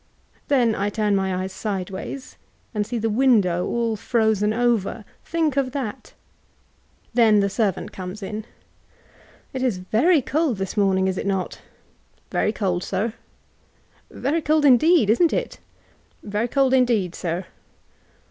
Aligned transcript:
Then 0.47 0.73
I 0.73 0.89
turn 0.89 1.15
my 1.15 1.43
eyes 1.43 1.53
sidewAys 1.53 2.35
and 2.73 2.87
see 2.87 2.97
the 2.97 3.07
window 3.07 3.67
all 3.67 3.95
fitieen 3.95 4.51
over. 4.51 5.05
Think 5.23 5.55
of 5.57 5.73
that. 5.73 6.15
Then 7.13 7.39
the 7.39 7.51
servant 7.51 7.91
oomes 7.99 8.23
in. 8.23 8.45
'* 8.99 9.53
It 9.53 9.61
is 9.61 9.77
very 9.77 10.23
cold 10.23 10.57
this 10.57 10.73
momii^, 10.73 11.05
is 11.07 11.19
it 11.19 11.27
not?— 11.27 11.61
*^ 12.29 12.31
Very 12.31 12.51
coW, 12.51 12.79
Sir.*'— 12.79 13.13
"Veiy 14.11 14.43
cold 14.43 14.65
indeed, 14.65 15.11
isn*t^ 15.11 15.33
it?"—" 15.33 15.59
Very 16.23 16.47
cold 16.47 16.73
indeed. 16.73 17.13
Sir." 17.13 17.45